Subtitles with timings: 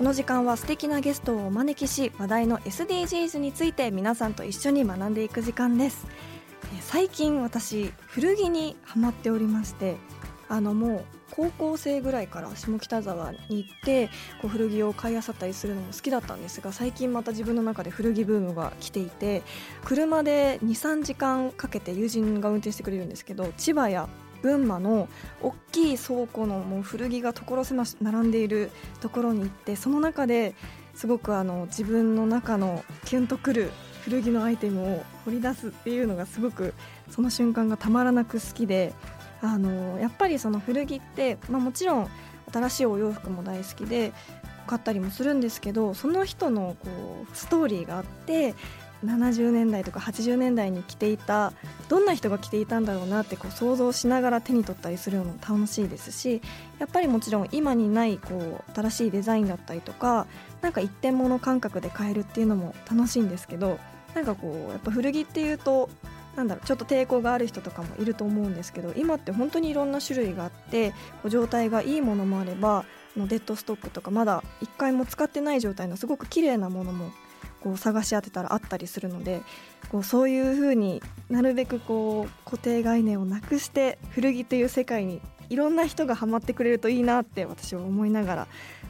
[0.00, 6.06] この時間は素敵なゲストをお招きし話題の SDGs について皆さんと一緒に学んでいく時間です。
[6.80, 9.96] 最近私古着にハマっておりまして
[10.48, 14.08] あのもう高校生ぐらいから下北沢に行って
[14.40, 19.42] こう古着を買い漁ったりするのも好きだったんですが最近また自分の中で古着ブームが来ていて
[19.84, 24.08] 車で23時間かけて友人が運転してくれるんですけど千葉や
[24.42, 25.08] 群馬の
[25.42, 30.54] 大きい倉庫のもう古着が所狭し並んでいるところに行ってその中で
[30.94, 33.70] すごくあの自分の中のキュンとくる
[34.02, 36.74] 古着のアイテムを掘り出すっていうのがすごく
[37.10, 38.92] その瞬間がたまらなく好きで
[39.42, 42.10] あのやっぱりその古着って、まあ、もちろん
[42.52, 44.12] 新しいお洋服も大好きで
[44.66, 48.54] 買ったりもするんですけどその人のこうストーリーがあって
[49.04, 51.52] 70年代とか80年代に着ていた
[51.88, 56.42] どんな人が着ていたんだろうなってこう想像しながら手に取ったりするのも楽しいですし
[56.78, 60.26] やっぱりもちろん今にないこう新しいデザインだったりとか
[60.60, 63.78] なんか一点物感覚で買えるっていうのも楽しいんですけど
[64.14, 65.88] なんかこうやっぱ古着っていうと
[66.36, 72.84] なんだろうちょっと抵抗がある人とかもいると思うんですけど今って本当にいろんな種類があってこう状態がいいものもあれば
[73.16, 77.10] のデッドストックとかまだ1回も使ってない状態のすごく綺麗なものも
[77.62, 79.42] こう探し当てたらあったりするので
[79.90, 88.46] こうそういうふうになるべくこう固定概念をなくして古着という世界にいろんな人がハマってくれるといいなって私は思いながら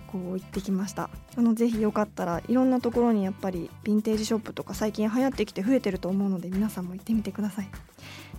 [0.07, 1.09] こう行ってきました。
[1.37, 7.69] あのぜひよかったらいろんなところにやっぱりヴィンテージショップとか最近流行ってきて増えてると思うので皆さんも行ってみてください。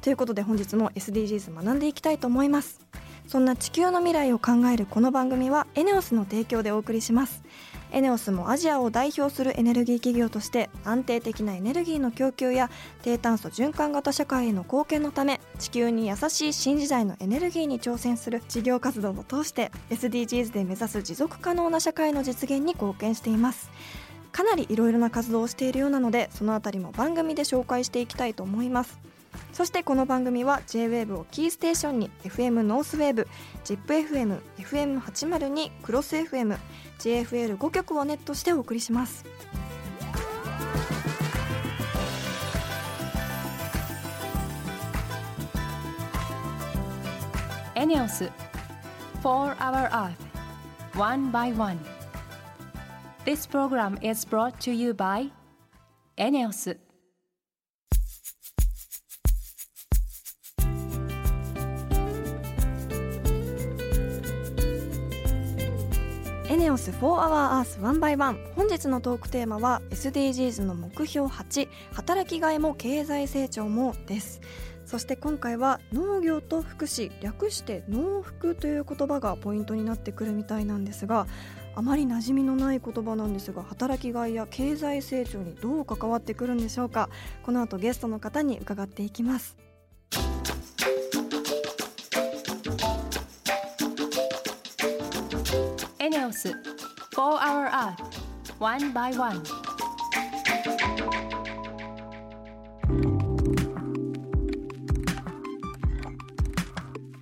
[0.01, 2.79] ということで本日も SDGs 学んでいきたいと思います。
[3.27, 7.43] そんな地球の未来を考えるこの番組はエネオスの提供でお送りします。
[7.91, 12.69] エネオスもアジアを代表するエネルギー企業として安定的なエネルギーの供給や
[13.03, 23.69] 低炭素循環型社会への貢献のため地球に優しい新時代のエネルギーに挑戦する事業活動を通して SDGs で目指す持続可能な社会の実現に貢献しています。
[24.31, 28.97] かなりいろいろな活動をしているようなのでそのあたりも番組で紹介していきたいと思います。
[29.53, 33.27] そしてこの番組は JWAVE をキーステーションに FM ノースウェーブ
[33.63, 36.57] ZIPFM、FM802、クロス FM、
[36.99, 39.25] JFL5 曲をネットしてお送りします。
[47.81, 48.29] エネオス
[49.23, 50.13] 4 Hour Earth
[50.95, 51.79] One by One
[53.25, 55.31] This program is brought to you by
[56.15, 56.77] エネオス
[66.61, 74.41] ネオス4 Hour Earth 1 by 1本日のトークテーマは SDGs の目標8働きがいも経済成長もです。
[74.85, 81.25] そして今回は農業と福祉略して農福という言葉がポイントになってくるみたいなんですが
[81.73, 87.09] あまり馴染みのない言葉なんですが働きがいや経済成長にどう関わってくるんでしょうか。
[87.41, 89.57] この後ゲストの方に伺っていきます。
[97.21, 98.01] Hour Earth
[98.57, 99.43] One by One.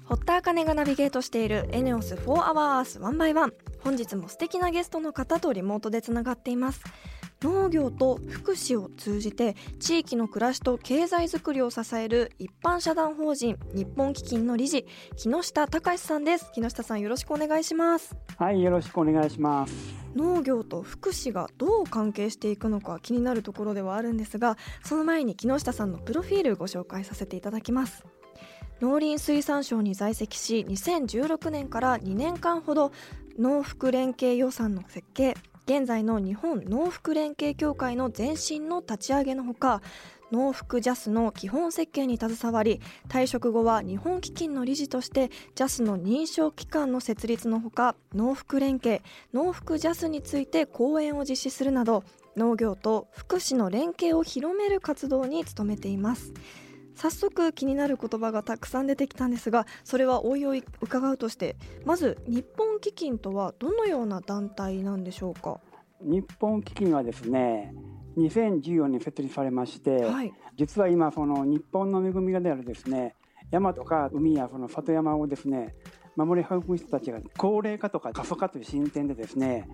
[0.05, 6.81] 堀田茜がナビゲートしているエネオス4 Hour Earth 1 by 1本日も素敵なゲストの方とリモートでつながっています。
[7.41, 14.85] 農業と福祉を通じて地域の暮らしと経済づくりを支える一般社団法人日本基金の理事
[15.15, 16.51] 木下隆さんです。
[16.53, 18.13] 木下さんよろしくお願いします。
[18.37, 19.73] はい、よろしくお願いします。
[20.15, 28.03] 農業と福祉がどう関係していくのか気になるところではあるんですがその前に木下さんのプロフィールご紹介させていただきます。
[28.81, 32.91] 農林水産省に在籍し2016年から2年間ほど
[33.37, 35.35] 農福連携予算の設計
[35.69, 39.83] 現在の日本農福連携協会の前身の立ち上げのほか
[40.31, 52.03] 農福ジャスの基本設計に携わり退職後は日本基金の理事としてジャスの認証機関の設立のほか農福連携農福ジャスについて講演を実施するなど
[52.35, 56.33] 農業と福祉の連携を広める活動に努めています。
[56.99, 61.55] 早速気になる言葉がたくさん出てきたんですがそれはおいおい伺うとして
[61.85, 65.61] まず日本基金とはどのような団体なんでしょうか？
[66.01, 67.73] 日本基金はですね
[68.17, 73.15] 2014年設立されまして、はい、実は今その日本の恵みがであるですね
[73.49, 75.75] 山とか海やその里山をですね
[76.17, 79.69] 守り育む人たちが高齢化とか過疎化という進展でですね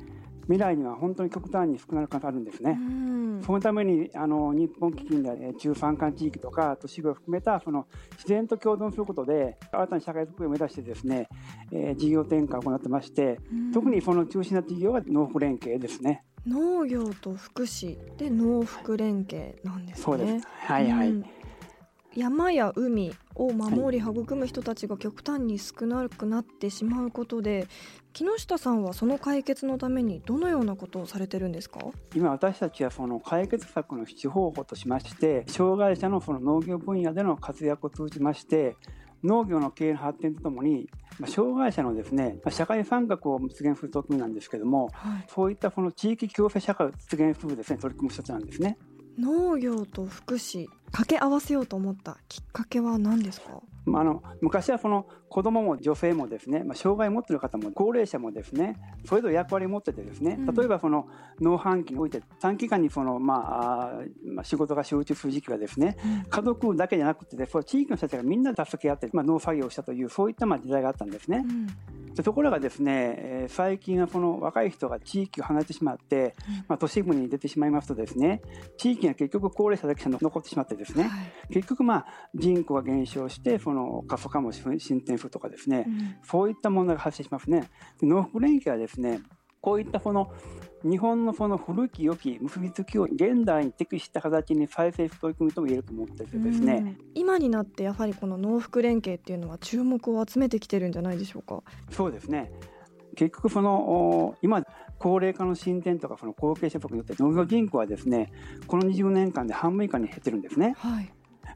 [0.47, 2.79] 未来には本当に極端に少なくなるんですね。
[3.45, 11.27] そのためにあの日本基金で中山間地域とか都市部を含めたその自然と共存することで新たな社会づくりを目指してですね、
[11.71, 13.39] えー、事業転換を行ってまして、
[13.73, 16.23] 特にその中心な事業は農福連携ですね。
[16.47, 20.03] 農業と福祉で農福連携なんですね。
[20.03, 21.25] そうですはいはい、うん
[22.15, 27.67] 山や海を守り育む人たちが極端に少なくなってしまうことで
[28.13, 31.79] 木下さんはその解決のためにどのようなことをされてるんですか？
[32.15, 38.77] 今私たちはその解決策の必方法としまして障害者のその農業分野での活躍を通じまして
[39.23, 40.89] 農業の経営の発展とともに
[41.27, 48.77] 障害者のですね社会参画を実現する取り組みなんですけども、はい、そういったこの地域共生社会を実現するですね取り組み一つなんですね。
[49.19, 53.61] 農業と福祉掛け合わせようと思ったきっかけは何ですか？
[53.87, 61.07] あの昔はその子どもも女性もですね、まあ、障害を持っている方も高齢者もですねそれぞれ役割を持っててですね、例えばその
[61.41, 71.43] 農繁期において短期間にその、まあ、まあ、仕事が集中する時期はですね、うん、家族だけじゃなくて、ね、そ地域の人たちがみんな助け合って、まあ、農作業をしたというそういったまあ時代があったんですね。
[71.45, 76.35] うん、ところがですね、えー、最近はこの若い人が地域を離れてしまって、
[76.67, 78.41] まあ、都市部に出てしまいますとですね
[78.77, 81.09] 地域が結局高齢者だけが残ってしまってですね、は
[81.49, 87.69] い、結局まあ人口が減少してその過疎化も進展するとかですね、うん、そういった問題が発生しますね。
[88.01, 89.21] 農福連携はですね
[89.61, 90.31] こういったその
[90.83, 101.63] 日本のその古き良き結びつきを現代に適した形に再生する取り組みとも言えると思っててですね、今になってやはりこの農福連携っていうのは注目を集めてきてるんじゃないでしょうか？
[101.89, 102.51] そうですね。
[103.15, 104.63] 結局その今
[104.99, 108.31] 高齢化の進展とかその後継者族によって農業人口はですね
[108.67, 110.75] この20年間で半分以下に減ってるんですね。
[110.77, 111.11] はい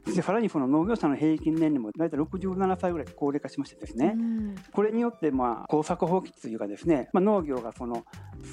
[0.06, 8.04] でさらにその農業者の平均年齢も大体67歳ぐらい高齢化しましてですね、うん、これによってまあ耕作放棄というかですね、まあ、農業がその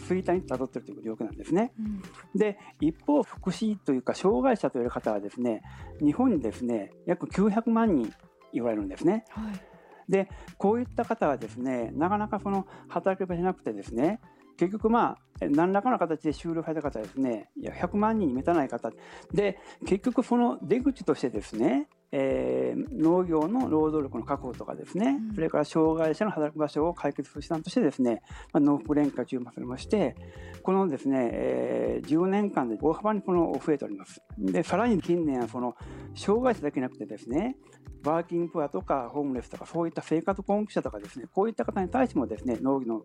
[0.07, 1.73] 衰退にたどっているという状況なんですね。
[1.79, 2.01] うん、
[2.35, 5.61] で一方福祉というか障害者という方はですね
[5.99, 8.13] 日本にですね約900万人
[8.53, 9.25] 言われるんですね。
[9.29, 9.77] はい
[10.09, 14.21] でこういった方はですねなかなかその働き場じゃなくてですね
[14.57, 17.49] 結局まあ何らかの形で終了された方ですね。
[17.55, 18.91] いや100万人に満たない方。
[19.31, 28.21] で結局その出口としてですねえー、農業の労働力の確保とかですね、うん、それから障害者の働く場所を解決する手段としてですね、
[28.53, 30.15] まあ、農福連携注目されまして
[30.63, 34.21] このですね、えー、10年間で大幅にこの増えております。
[34.37, 35.75] でさらに近年はその
[36.15, 37.57] 障害者だけなくてですね
[38.03, 43.01] ワーキングプアとかホームレスとかそういった生活困窮者とかですねこういった方に対してもですね農業の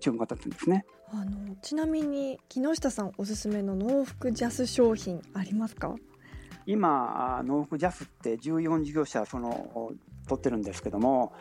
[0.00, 0.84] 注目が立つんですね。
[1.10, 5.94] あのちなみに木下さんおすすめの農福ジャス商品ありますか？
[6.66, 9.92] 今農福ジャスって14事業者その
[10.28, 11.32] 取ってるんですけども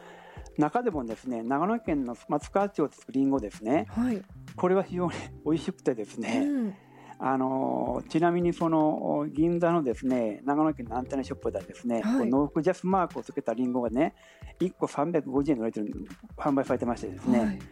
[0.58, 4.22] 中でもですね長野県の松川町で作るりんごですね、はい、
[4.56, 5.14] これは非常に
[5.46, 6.76] 美味しくてですね、うん。
[7.20, 14.14] あのちなみにその銀座のですね長野県のアンテナショップではですね、はい、農福ジャスマークをつけたりんごがね
[14.60, 15.94] 1個350円で売れてる
[16.38, 17.60] 販売されてましてですね、はい。
[17.60, 17.64] で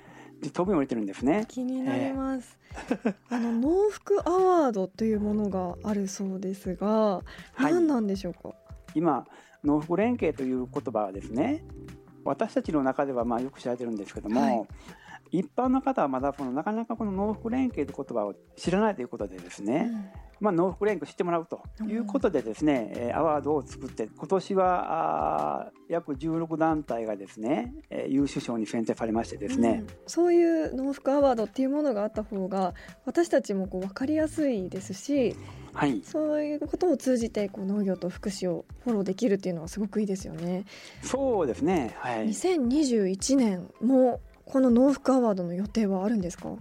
[0.49, 1.45] 飛び降りてるんですね。
[1.47, 2.57] 気になります。
[2.73, 8.55] えー、あの農福アワードというものがあるそうですが、はい、何なんでしょうか？
[8.95, 9.25] 今
[9.63, 11.63] 農福連携という言葉はですね、
[12.23, 14.67] 私たちの中ではまあよく知られてるんですけども、はい、
[15.31, 20.09] 一般の方はまだこのなかなかこの農福連携という言葉を知らないということでですね、うん、
[20.41, 27.73] まあ、農福連携知ってもらうということでですね、うん、アワードを作って今年はあ約16団体がですね
[28.07, 32.73] 優秀賞に選定されましてですね、うん、そういう農福アワードっていうものがあった方が
[33.05, 35.35] 私たちもこう分かりやすいですし
[35.73, 40.65] はい、そういうことを通じてこう農業と福祉をフォローできるっていうのはすごくいいですよね。
[41.01, 41.95] そうですね。
[41.99, 42.27] はい。
[42.27, 46.55] 2021年もこの農福アワードの予定はあるんですか？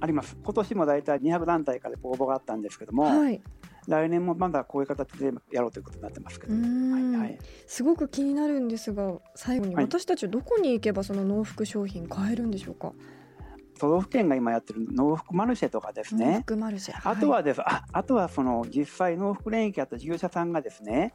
[0.00, 0.36] あります。
[0.42, 3.40] 今年も大体200団体から応募があったんですけども、はい、
[3.88, 12.92] 来年もまだこういう形でやろうということになってますけど、はいはい、すごく気になるんですが最後に私たちはどこに行けばその農福商品買えるんでしょうか、
[13.78, 16.44] 都道府県が今やってる農福マルシェとかですね。
[17.04, 21.14] あとはです、ああとはその実際農福連携あった事業者さんがですね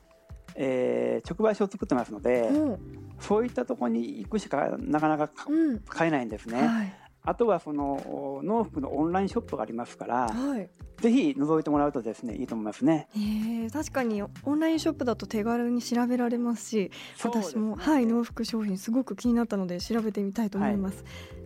[0.56, 2.80] えー、直売所を作ってますので、うん、
[3.20, 6.68] そういったところに行くしかなかなか、うん、買えないんですね。
[6.68, 6.94] はい、
[7.24, 13.08] あとはその農福のオンラインショップがありますから、はい、ぜひ覗いてもらうとですねいいと思いますね。
[13.16, 16.92] え確かにオンラインショップだと手軽に調べられますし、
[17.24, 21.04] 私もはい農福商品すごく気になったので調べてみたいと思います。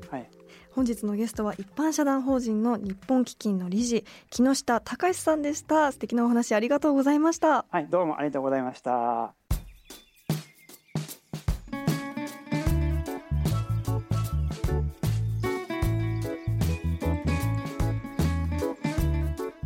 [0.09, 0.29] はい、はい
[0.75, 5.93] 本日のゲストは一般社団法人の日本基金の理事木下隆さんでした。
[5.93, 7.65] 素敵なお話ありがとうございました。
[7.69, 9.33] はいどうもありがとうございました。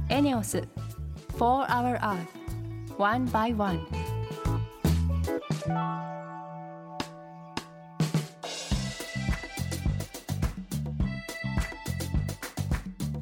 [0.10, 0.62] エネオス
[1.40, 2.18] For Our Earth
[3.00, 3.80] One by One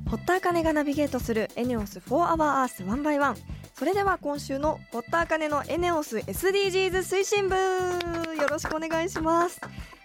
[0.10, 3.36] 堀田茜がナビゲートするエネオス4 Hour Earth One by One
[3.74, 7.56] それでは今週の堀田茜のエネオス SDGs 推進部
[8.40, 9.60] よろしくお願いします。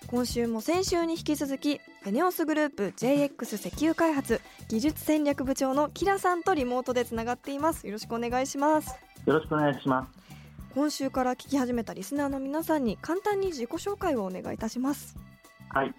[0.09, 7.87] 今週も先週に引き続きエネオスグループ JX 石油開発技術戦略部長のキラさんとリモートでつながっています。
[7.87, 8.89] よろしくお願いします。
[9.25, 10.11] よろしくお願いします。
[10.75, 15.17] 今週から聞き始めたリスナーの皆さんに簡単に自己紹介をお願いいたします。
[15.69, 15.95] はい。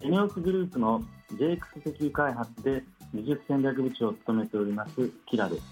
[0.00, 1.02] エネオスグループの
[1.34, 2.84] JX 石油開発で
[3.14, 5.62] 技術戦略部長を務めておりますキラです。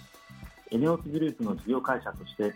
[0.71, 2.55] エネオスグループの事業会社として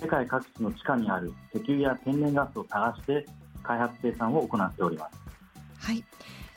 [0.00, 3.26] 世界各地の地下にある石油や天然ガスを探して
[3.62, 5.86] 開発生産を行っております。
[5.86, 6.04] はい。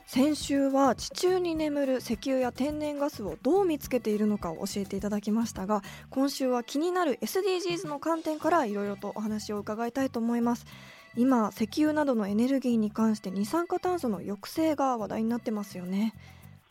[0.06, 10.66] 先週は地中に眠る石油や天然ガスをどう見つけているのかを教えていただきましたが今週は気になる SDGs の観点からいろいろとお話を伺いたいと思います。
[11.16, 16.14] 今石油などのエネルギーに関して二酸化炭素の抑制が話題になってますよね。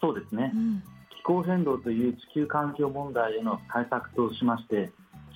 [0.02, 0.82] そうですね、うん、
[1.16, 4.90] 気候変動という地球環境問題への対策としまして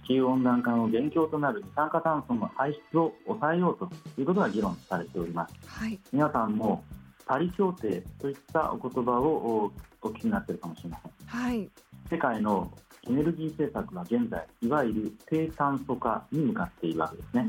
[0.05, 3.89] 地球温暖化の元凶となる二酸化炭素の排出を抑えようと
[4.21, 6.83] いうことが議論されております、はい、皆さんも
[7.27, 11.69] パリ協定といったお言葉をお聞きになっているかもしれません、はい、
[12.11, 12.71] 世界の
[13.09, 17.47] エネルギー政策は現在いわゆる低炭素化に向かっているわけですね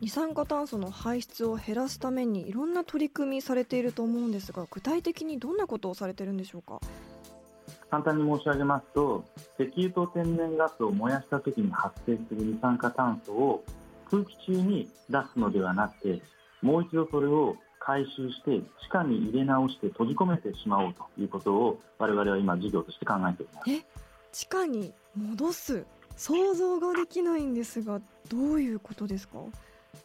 [0.00, 6.80] 二酸化炭素の排出を減らすためにいろんな取り組みされていると思うんですが具体的にどんなことをされてるんでしょうか？
[7.90, 9.24] 簡単に申し上げますと
[9.58, 13.64] 石油と天然ガスを燃やした時に発生する二酸化炭素を
[14.10, 16.22] 空気中に出すのではなくて
[16.62, 23.70] もう一度それを回収して地下に入れ直して閉じ込めてしまおうということを我々は今事業として考えております。
[23.72, 23.82] え
[24.30, 25.84] 地下に戻す
[26.16, 29.38] 想像ができないんですがどういうことですか？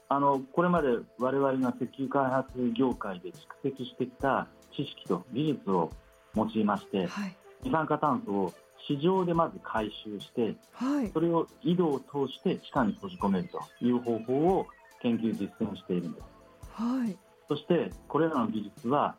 [0.09, 5.91] あのこれまで我々が石油開発業界で蓄積してきた知識と技術を
[6.35, 8.53] 用いまして、はい、二酸化炭素を
[8.87, 14.67] 市場でまず回収して、はい、それを井戸を通して地下に閉じ込めるという方法を
[15.01, 16.25] 研究実践しているんです。
[16.73, 17.17] はい、
[17.47, 19.15] そしてこれらの技術は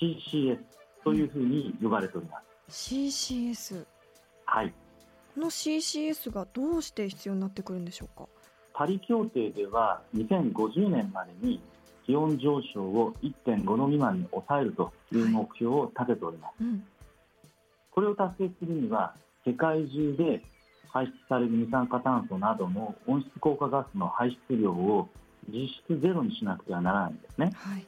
[0.00, 0.58] CCS
[1.02, 2.38] というふうに呼ばれておりま
[2.68, 2.94] す。
[2.94, 3.84] CCS
[4.46, 4.72] はい。
[5.34, 8.28] この CCS がどうして必要になってくるんでしょうか？
[8.74, 11.60] パリ協定では2050年までに
[12.04, 16.84] 気温上昇を1.5度未満に抑えるという目標を立てております、はいうん、
[17.92, 19.14] これを達成するには
[19.46, 20.42] 世界中で
[20.90, 25.08] 排出される二酸化炭素などの温室効果ガスの排出量を
[25.48, 27.52] 実質ゼロにしなくてはならないんですね。
[27.54, 27.86] はい、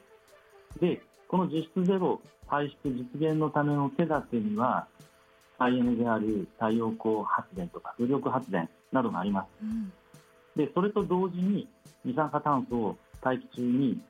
[0.79, 4.87] でこの実質ゼロ排出実現のための手立てには
[5.57, 9.47] 再エネである太陽光発電とか風力発電などがあります。
[9.63, 9.91] うん、
[10.57, 11.67] でそれと同時に
[12.03, 14.01] 二酸化炭素を大気中に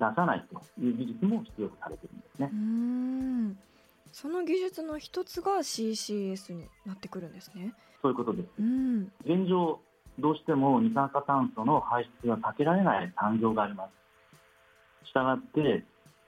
[0.00, 2.50] 出さないという技術も必要とされているんですね。
[2.52, 3.58] うん
[4.12, 7.72] その技術の一つが CCS になってくるんですね。
[8.02, 8.48] そういうことです。
[8.58, 9.80] うん、現状
[10.18, 13.88] どうしても二酸化炭素の排出が避けられない産業がありま
[15.04, 15.08] す。
[15.08, 15.84] したがって、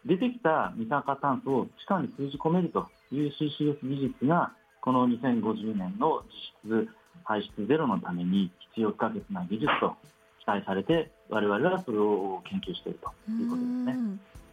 [0.06, 6.22] 出てきた二酸化炭素を地下に封じ込めるという CCS 技術が、この2050年の
[6.64, 6.88] 実質
[7.24, 9.94] 排出ゼロのために必要不可欠な技術と
[10.40, 13.98] 期待されて、我々はそれを研究しているということですね。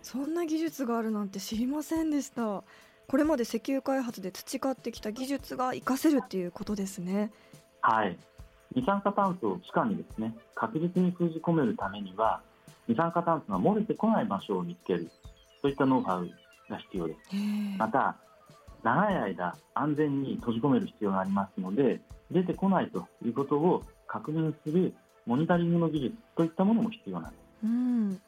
[0.03, 2.63] そんな技術があるなんて知りませんでした。
[3.07, 7.31] これまで石油開発で培ってきた技術が活かせるっていうことですね。
[7.81, 8.17] はい。
[8.73, 12.41] 二酸化炭素を地下にですね確実に封じ込めるためには
[12.87, 15.09] 二酸化炭素が漏れてこない場所を見つける
[15.61, 16.29] そういったノウハウ
[16.69, 17.19] が必要です
[17.77, 18.15] また
[18.83, 21.99] 長い間安全に閉じ込める必要がありますので
[22.31, 24.93] 出てこないということを確認する
[25.25, 28.21] モニタリングの技術といったものも必要なんです、うん、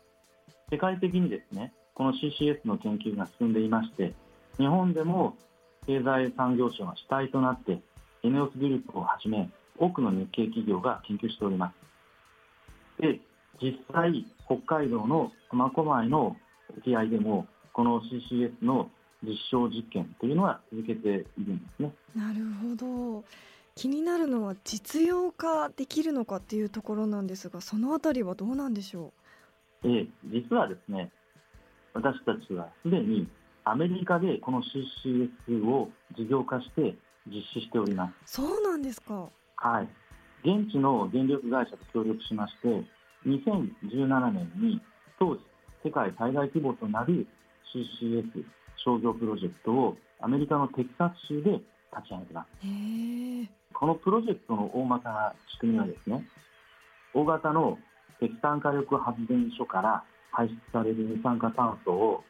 [0.72, 4.14] 世界的にですねこの CCS の研究が進んでいまして
[4.58, 5.36] 日本でも
[5.86, 7.80] 経済産業省が主体となって
[8.24, 11.72] ENEOS グループをはじめ多くの日系企業が研究しておりま
[12.98, 13.02] す。
[13.02, 13.20] で、
[13.62, 16.36] 実際、北海道の苫小牧の
[16.78, 18.90] 沖合でも、この CCS の
[19.24, 21.92] 実証実験というのは続けているんですね。
[22.16, 23.24] なるほど。
[23.76, 29.14] 気になるのは実用化できるのかっていうところなんですが、そのあたりはどうなんでしょ
[29.84, 29.88] う？
[29.88, 31.12] ええ、実はですね、
[31.94, 33.28] 私たちはすでに
[33.64, 36.96] アメリカでこの CCS を事業化して
[37.28, 38.34] 実施しております。
[38.34, 39.30] そうなんですか。
[39.58, 39.90] はい。
[40.44, 42.84] 現地の電力会社と協力しまして、
[43.26, 44.82] 2017年に
[45.18, 45.42] 当時
[45.84, 47.26] 世界最大規模となる
[47.74, 48.44] CCS
[48.78, 51.64] 商業プロジェクトをアメリカのテキサス州で立
[52.08, 52.50] ち上げてます。
[53.74, 56.26] このプロジェクトの大まかな仕組みはですね、
[57.14, 57.78] 大型の
[58.22, 62.24] 石炭火力発電所から排出される二酸化炭素を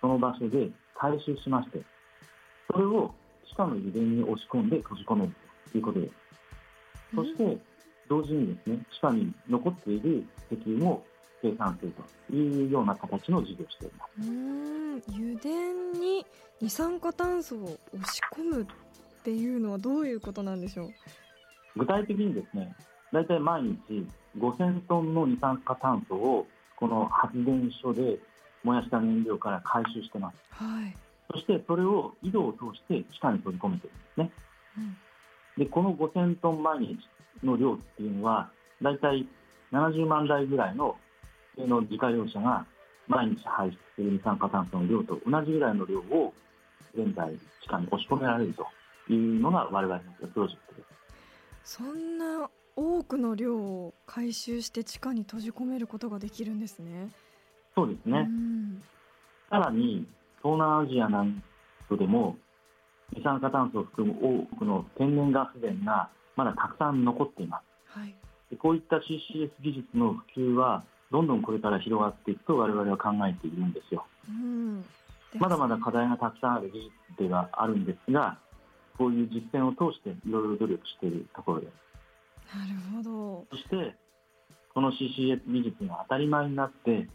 [0.00, 1.82] その場所で回収しまして、
[2.70, 3.12] それを
[3.48, 5.32] 地下の油田に押し込んで閉じ込める
[5.72, 6.12] ということです。
[7.14, 7.58] そして、
[8.08, 11.04] 同時にですね、地下に残っている石油も
[11.42, 11.92] 生産する
[12.28, 14.28] というような形の事業をしています。
[14.28, 15.48] うん油田
[15.98, 16.24] に
[16.60, 18.66] 二酸化炭素を押し込む
[19.20, 20.90] っていうのはどういうことなんでしょう？
[21.76, 22.74] 具体的にですね、
[23.12, 24.06] 大体毎日
[24.38, 26.46] 5000トンの二酸化炭素を
[26.76, 28.18] この発電所で
[28.64, 30.36] 燃やした燃料から回収してます。
[30.50, 30.96] はい、
[31.32, 34.30] そしてそれを井戸を通して地下に取り込めてるんですね。
[34.78, 36.98] うん、でこの5000トン毎日
[37.44, 38.50] の量っていうのは
[38.80, 39.26] 大体
[39.72, 40.96] 70万台ぐらいの
[41.58, 42.64] の自家用車が
[43.06, 46.32] 毎日排出する二酸化炭素の量と同じぐらいの量を
[46.94, 47.30] 現在
[47.62, 48.66] 地下に押し込められると
[49.12, 50.82] いうのが我々のプロジェクトで
[51.64, 51.76] す。
[51.76, 57.10] そんな多くの量を回収して地下に閉じ込めることができるんですね。
[57.74, 58.28] そうですね。
[59.48, 60.06] さらに
[60.42, 61.42] 東南アジアなん
[61.88, 62.36] かでも
[63.12, 67.98] 二酸化炭素を含む多くの天然ガス田がまだたくさん残っています。
[67.98, 68.14] はい、
[68.56, 74.06] こういった CCS 技術の普及はどんどんこれから広がっていくと我々は考えているんですよ。
[74.28, 74.84] うん
[75.38, 78.38] まだまだ課題がたくさんある技術ではあるんですが、
[79.00, 81.72] こういう実践を通していろいろ努力しているところです。
[82.54, 83.46] なるほど。
[83.50, 83.96] そして、
[84.74, 87.08] この CCS 技術が当たり前になって、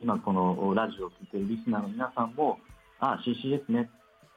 [0.00, 2.60] 今このラジオを聴いているリスナーの皆さんも、
[3.00, 3.90] ああ、CCS ね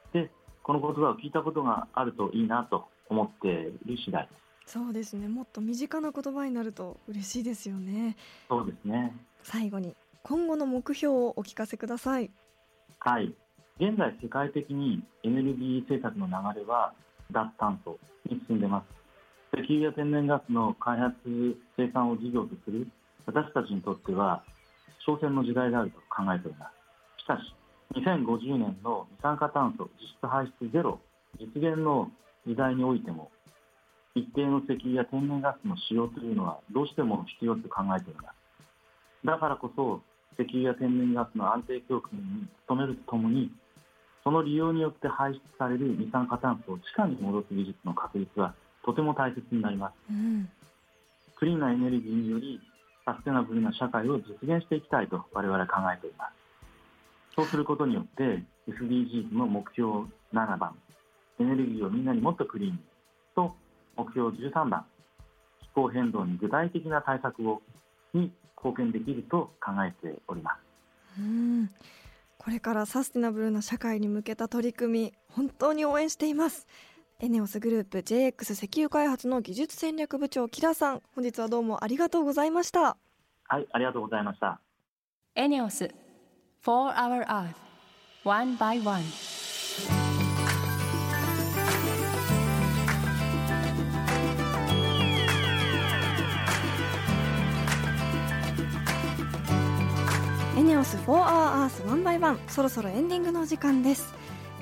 [0.08, 0.32] って
[0.64, 3.52] この言葉を聞いたことがあるといいなと思ってい
[3.86, 4.42] る次第です。
[4.66, 8.16] そうですねもっと身近な言葉になると嬉しいですよね
[8.48, 12.30] そうですね最後に今後の目標をお聞かせください
[13.00, 13.34] はい
[13.82, 16.94] 現在世界的にエネルギー政策の流れは
[17.32, 17.98] 脱炭素
[18.30, 18.84] に進んでま
[19.50, 19.58] す。
[19.58, 21.16] 石油や天然ガスの開発
[21.76, 22.86] 生産を事業とする
[23.26, 24.44] 私たちにとっては
[25.04, 26.70] 挑戦の時代であると考えておりま
[27.18, 27.24] す。
[27.24, 31.00] しかし2050年の二酸化炭素実質排出ゼロ
[31.40, 32.08] 実現の
[32.46, 33.32] 時代においても
[34.14, 39.26] 一定の石油や天然ガスの使用というのはどうしても必要と考えております。
[39.26, 40.02] だからこそ
[40.38, 43.50] 石油や天然ガスの安定供給に努めるとともに
[44.24, 48.54] その利用によって排出される二酸化炭素を地下に戻す技術の確立は
[48.84, 50.48] とても大切になります、うん、
[51.36, 52.60] クリーンなエネルギーにより
[53.04, 56.42] サステナブルな社会を実現していきたいと我々は考えております。
[57.34, 60.76] そうすることによって SDGs の目標7番
[61.40, 62.78] エネルギーをみんなにもっとクリーンに
[63.34, 63.54] と
[63.96, 64.84] 目標13番
[65.62, 67.62] 気候変動に具体的な対策を
[68.14, 70.52] に貢献できると考えておりま
[71.16, 71.20] す。
[71.20, 71.70] うん
[72.42, 76.66] これからサステナブルな社会に向けた取り組み本当に応援しています。
[77.20, 82.96] エネオスグループ JX 石油開発の技術戦略部長キラさん本日はどうもありがとうございました。
[83.44, 84.60] はいありがとうございました。
[85.36, 85.88] エネオス
[86.62, 87.54] For Our Earth.
[88.24, 89.31] One by One.
[100.72, 104.14] ネオス4 Hour Earth 1 by 1そろそろエンディングの時間です、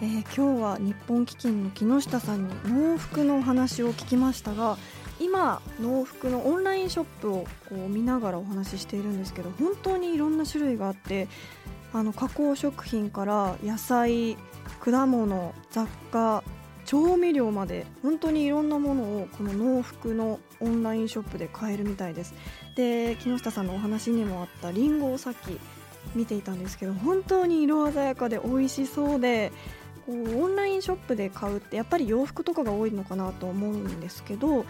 [0.03, 4.77] えー、今日は日本基金の木下さんに農服のお話を聞きましたが
[5.21, 11.29] 今農服のオンラインショップをこう見ながらお話ししているんですけど本当にいろんな種類があって
[11.93, 14.37] あの加工食品から野菜
[14.81, 16.43] 果物雑貨
[16.87, 22.35] 調味料まで本当にいろんなものをこの農服のオンラインショップで買えるみたいです。
[22.75, 25.61] で木下さんのお話にもあったりんごをさっき
[26.15, 29.53] 見ていたんですけど本当に色鮮やかで美味しそうで
[30.07, 34.65] こうオンラインショップで買うってやっぱり洋服とかが多いのかなと思うんですけど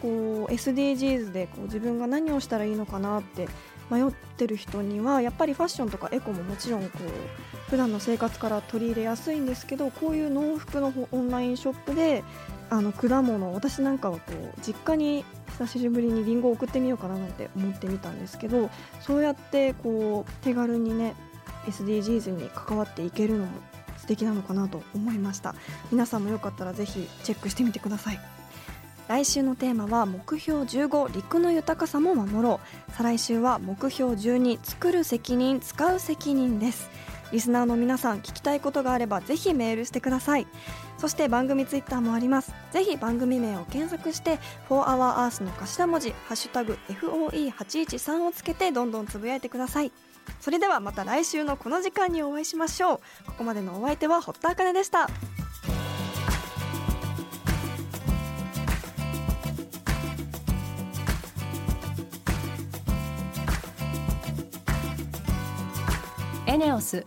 [0.00, 3.48] こう SDGs でこう自分が何をしたらいいのかなって
[3.90, 12.24] 迷ってる人にはやっぱりファッションとかエコももちろんこう普段の生活から取り入れやすいんですけどこういう農服のオンラインショップで
[12.72, 15.26] あの果物私なんかはこう実家に
[15.58, 18.70] 久しぶりにりんごを送ってみようかななんて思ってみたんですけど
[19.02, 21.14] そうやってこう手軽にね
[21.66, 23.50] SDGs に関わっていけるのも
[23.98, 25.54] 素敵なのかなと思いました。
[25.92, 28.20] 皆さんもよかったらぜひチェックしてみてください。
[29.06, 32.92] 来週のテーマは目標15陸の豊かさも守ろう。
[32.92, 36.88] 再来週は目標12作る責任使う責任です。
[37.32, 40.46] リスナーの皆さん聞きたいことがあればぜひメールしてください。
[40.98, 42.54] そして番組ツイッターもあります。
[42.70, 49.90] ぜひ番組名を検索して「4HourEarth」の頭文字「ハッシュタグ #FOE813」をつけてどんどんつぶやいてください。
[50.40, 53.00] それではまた来週のこの時間にお会いしましょう。
[53.26, 55.08] ここまでのお相手は堀田茜でした。
[66.46, 67.06] エネオス